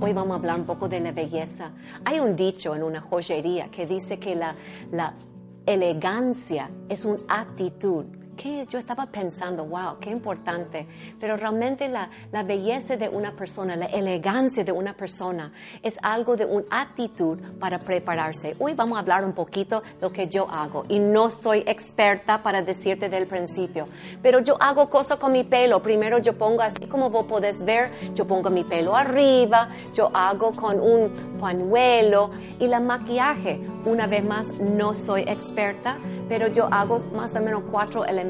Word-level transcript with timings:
Hoy 0.00 0.12
vamos 0.12 0.30
a 0.30 0.38
hablar 0.38 0.60
un 0.60 0.64
poco 0.64 0.88
de 0.88 1.00
la 1.00 1.10
belleza. 1.10 1.72
Hay 2.04 2.20
un 2.20 2.36
dicho 2.36 2.76
en 2.76 2.84
una 2.84 3.00
joyería 3.00 3.68
que 3.68 3.84
dice 3.84 4.20
que 4.20 4.36
la, 4.36 4.54
la 4.92 5.14
elegancia 5.66 6.70
es 6.88 7.04
una 7.04 7.18
actitud 7.26 8.04
que 8.36 8.66
yo 8.66 8.78
estaba 8.78 9.06
pensando, 9.06 9.64
wow, 9.64 9.98
qué 9.98 10.10
importante. 10.10 10.86
Pero 11.18 11.36
realmente 11.36 11.88
la, 11.88 12.08
la, 12.30 12.42
belleza 12.42 12.96
de 12.96 13.08
una 13.08 13.32
persona, 13.34 13.74
la 13.74 13.86
elegancia 13.86 14.62
de 14.62 14.72
una 14.72 14.92
persona 14.92 15.52
es 15.82 15.96
algo 16.02 16.36
de 16.36 16.44
una 16.44 16.66
actitud 16.70 17.38
para 17.58 17.78
prepararse. 17.78 18.54
Hoy 18.58 18.74
vamos 18.74 18.96
a 18.96 19.00
hablar 19.00 19.24
un 19.24 19.32
poquito 19.32 19.80
de 19.80 20.00
lo 20.02 20.12
que 20.12 20.28
yo 20.28 20.48
hago. 20.48 20.84
Y 20.88 20.98
no 20.98 21.30
soy 21.30 21.64
experta 21.66 22.42
para 22.42 22.62
decirte 22.62 23.08
del 23.08 23.26
principio, 23.26 23.88
pero 24.22 24.40
yo 24.40 24.56
hago 24.60 24.88
cosas 24.90 25.16
con 25.16 25.32
mi 25.32 25.44
pelo. 25.44 25.82
Primero 25.82 26.18
yo 26.18 26.36
pongo, 26.36 26.60
así 26.60 26.86
como 26.86 27.10
vos 27.10 27.26
podés 27.26 27.64
ver, 27.64 27.90
yo 28.14 28.26
pongo 28.26 28.50
mi 28.50 28.64
pelo 28.64 28.94
arriba, 28.94 29.70
yo 29.94 30.10
hago 30.12 30.52
con 30.52 30.80
un 30.80 31.38
pañuelo 31.40 32.30
y 32.60 32.68
la 32.68 32.80
maquillaje. 32.80 33.60
Una 33.84 34.06
vez 34.06 34.24
más, 34.24 34.48
no 34.58 34.94
soy 34.94 35.22
experta, 35.22 35.96
pero 36.28 36.48
yo 36.48 36.68
hago 36.72 36.98
más 37.14 37.34
o 37.36 37.40
menos 37.40 37.62
cuatro 37.70 38.04
elementos 38.04 38.25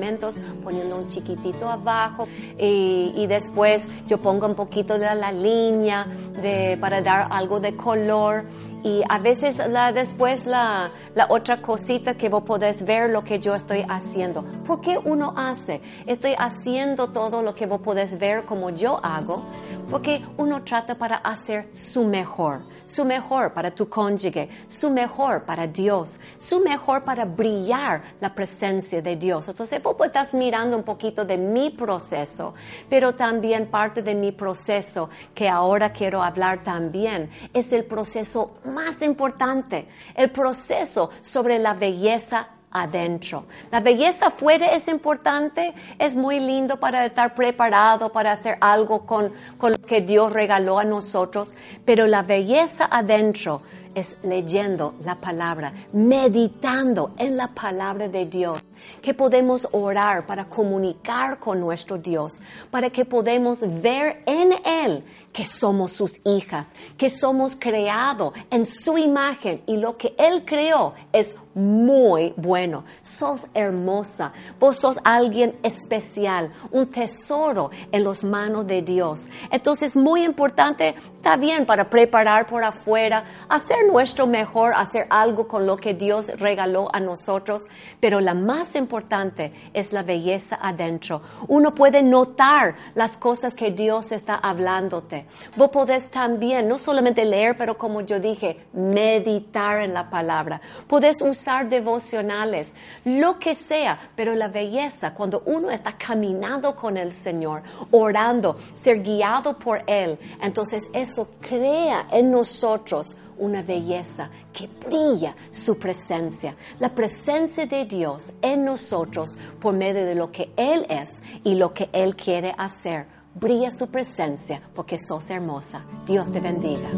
poniendo 0.62 0.96
un 0.96 1.08
chiquitito 1.08 1.68
abajo 1.68 2.26
y, 2.58 3.26
después 3.26 3.88
yo 4.06 4.18
pongo 4.18 4.46
un 4.46 4.54
poquito 4.54 4.98
de 4.98 5.14
la 5.14 5.32
línea 5.32 6.06
de, 6.40 6.78
para 6.80 7.00
dar 7.00 7.28
algo 7.30 7.60
de 7.60 7.76
color 7.76 8.44
y 8.86 9.02
a 9.08 9.18
veces 9.18 9.58
la, 9.68 9.90
después 9.90 10.46
la, 10.46 10.90
la, 11.16 11.26
otra 11.28 11.56
cosita 11.56 12.14
que 12.16 12.28
vos 12.28 12.44
podés 12.44 12.84
ver 12.84 13.10
lo 13.10 13.24
que 13.24 13.40
yo 13.40 13.52
estoy 13.52 13.84
haciendo. 13.88 14.44
¿Por 14.64 14.80
qué 14.80 14.96
uno 14.96 15.34
hace? 15.36 15.80
Estoy 16.06 16.36
haciendo 16.38 17.08
todo 17.08 17.42
lo 17.42 17.52
que 17.52 17.66
vos 17.66 17.80
podés 17.80 18.16
ver 18.16 18.44
como 18.44 18.70
yo 18.70 19.00
hago, 19.04 19.42
porque 19.90 20.22
uno 20.36 20.62
trata 20.62 20.96
para 20.96 21.16
hacer 21.16 21.68
su 21.72 22.04
mejor, 22.04 22.62
su 22.84 23.04
mejor 23.04 23.52
para 23.54 23.72
tu 23.72 23.88
cónyuge, 23.88 24.48
su 24.68 24.88
mejor 24.88 25.44
para 25.44 25.66
Dios, 25.66 26.20
su 26.38 26.60
mejor 26.60 27.02
para 27.02 27.24
brillar 27.24 28.14
la 28.20 28.32
presencia 28.32 29.02
de 29.02 29.16
Dios. 29.16 29.48
Entonces 29.48 29.82
vos 29.82 29.96
estás 30.04 30.32
mirando 30.32 30.76
un 30.76 30.84
poquito 30.84 31.24
de 31.24 31.36
mi 31.36 31.70
proceso, 31.70 32.54
pero 32.88 33.16
también 33.16 33.66
parte 33.66 34.00
de 34.00 34.14
mi 34.14 34.30
proceso 34.30 35.10
que 35.34 35.48
ahora 35.48 35.92
quiero 35.92 36.22
hablar 36.22 36.62
también 36.62 37.30
es 37.52 37.72
el 37.72 37.84
proceso 37.84 38.52
más 38.76 39.00
importante, 39.00 39.88
el 40.14 40.30
proceso 40.30 41.10
sobre 41.22 41.58
la 41.58 41.72
belleza 41.72 42.48
adentro. 42.70 43.46
La 43.70 43.80
belleza 43.80 44.26
afuera 44.26 44.66
es 44.66 44.86
importante, 44.86 45.74
es 45.98 46.14
muy 46.14 46.38
lindo 46.40 46.78
para 46.78 47.06
estar 47.06 47.34
preparado 47.34 48.12
para 48.12 48.32
hacer 48.32 48.58
algo 48.60 49.06
con, 49.06 49.32
con 49.56 49.72
lo 49.72 49.78
que 49.78 50.02
Dios 50.02 50.30
regaló 50.32 50.78
a 50.78 50.84
nosotros, 50.84 51.54
pero 51.86 52.06
la 52.06 52.22
belleza 52.22 52.86
adentro 52.90 53.62
es 53.96 54.14
leyendo 54.22 54.94
la 55.02 55.14
palabra, 55.14 55.72
meditando 55.94 57.12
en 57.16 57.34
la 57.34 57.48
palabra 57.48 58.08
de 58.08 58.26
Dios, 58.26 58.62
que 59.00 59.14
podemos 59.14 59.66
orar 59.72 60.26
para 60.26 60.44
comunicar 60.44 61.38
con 61.38 61.58
nuestro 61.58 61.96
Dios, 61.96 62.34
para 62.70 62.90
que 62.90 63.06
podamos 63.06 63.60
ver 63.80 64.22
en 64.26 64.52
Él 64.64 65.02
que 65.32 65.44
somos 65.44 65.92
sus 65.92 66.14
hijas, 66.24 66.68
que 66.96 67.10
somos 67.10 67.56
creados 67.58 68.32
en 68.50 68.64
su 68.64 68.96
imagen 68.96 69.62
y 69.66 69.76
lo 69.76 69.96
que 69.96 70.14
Él 70.16 70.44
creó 70.46 70.94
es 71.12 71.36
muy 71.54 72.32
bueno. 72.36 72.84
Sos 73.02 73.46
hermosa, 73.52 74.32
vos 74.58 74.76
sos 74.76 74.98
alguien 75.04 75.58
especial, 75.62 76.52
un 76.70 76.86
tesoro 76.86 77.70
en 77.92 78.04
las 78.04 78.24
manos 78.24 78.66
de 78.66 78.80
Dios. 78.80 79.28
Entonces, 79.50 79.94
muy 79.94 80.22
importante, 80.22 80.94
está 81.16 81.36
bien 81.36 81.66
para 81.66 81.88
preparar 81.90 82.46
por 82.46 82.64
afuera, 82.64 83.24
hacer 83.48 83.85
nuestro 83.86 84.26
mejor, 84.26 84.74
hacer 84.74 85.06
algo 85.10 85.48
con 85.48 85.66
lo 85.66 85.76
que 85.76 85.94
Dios 85.94 86.26
regaló 86.38 86.88
a 86.92 87.00
nosotros, 87.00 87.62
pero 88.00 88.20
la 88.20 88.34
más 88.34 88.74
importante 88.74 89.52
es 89.72 89.92
la 89.92 90.02
belleza 90.02 90.58
adentro. 90.60 91.22
Uno 91.48 91.74
puede 91.74 92.02
notar 92.02 92.76
las 92.94 93.16
cosas 93.16 93.54
que 93.54 93.70
Dios 93.70 94.12
está 94.12 94.36
hablándote. 94.36 95.26
Vos 95.56 95.70
podés 95.70 96.10
también, 96.10 96.68
no 96.68 96.78
solamente 96.78 97.24
leer, 97.24 97.56
pero 97.56 97.76
como 97.76 98.00
yo 98.00 98.20
dije, 98.20 98.66
meditar 98.72 99.82
en 99.82 99.94
la 99.94 100.10
palabra. 100.10 100.60
Podés 100.86 101.22
usar 101.22 101.68
devocionales, 101.68 102.74
lo 103.04 103.38
que 103.38 103.54
sea, 103.54 103.98
pero 104.14 104.34
la 104.34 104.48
belleza, 104.48 105.14
cuando 105.14 105.42
uno 105.46 105.70
está 105.70 105.92
caminando 105.96 106.74
con 106.74 106.96
el 106.96 107.12
Señor, 107.12 107.62
orando, 107.90 108.58
ser 108.82 109.02
guiado 109.02 109.56
por 109.56 109.82
Él, 109.86 110.18
entonces 110.40 110.84
eso 110.92 111.28
crea 111.40 112.06
en 112.10 112.30
nosotros 112.30 113.16
una 113.38 113.62
belleza 113.62 114.30
que 114.52 114.68
brilla 114.68 115.34
su 115.50 115.78
presencia, 115.78 116.56
la 116.78 116.94
presencia 116.94 117.66
de 117.66 117.84
Dios 117.84 118.32
en 118.42 118.64
nosotros 118.64 119.36
por 119.60 119.74
medio 119.74 120.04
de 120.04 120.14
lo 120.14 120.30
que 120.30 120.50
Él 120.56 120.86
es 120.88 121.22
y 121.44 121.54
lo 121.54 121.72
que 121.72 121.88
Él 121.92 122.16
quiere 122.16 122.54
hacer. 122.56 123.06
Brilla 123.34 123.70
su 123.70 123.88
presencia 123.88 124.62
porque 124.74 124.98
sos 124.98 125.28
hermosa. 125.30 125.84
Dios 126.06 126.30
te 126.32 126.40
bendiga. 126.40 126.88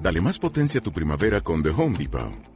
Dale 0.00 0.20
más 0.20 0.38
potencia 0.38 0.78
a 0.78 0.82
tu 0.82 0.92
primavera 0.92 1.40
con 1.40 1.62
The 1.62 1.70
Home 1.70 1.98
Depot. 1.98 2.55